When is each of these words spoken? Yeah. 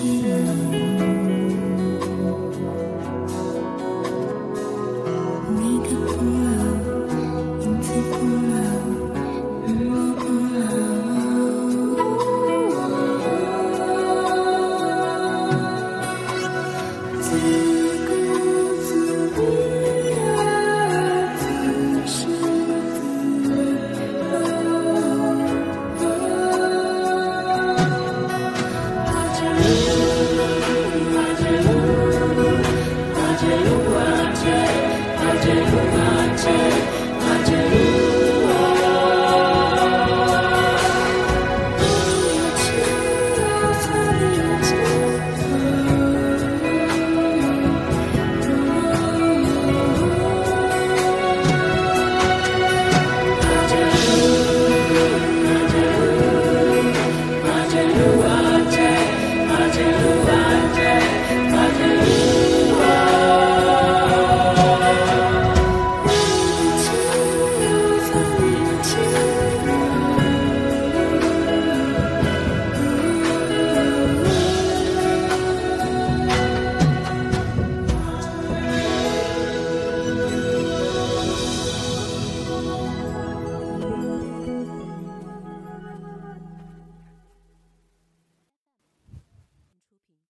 Yeah. 0.00 0.37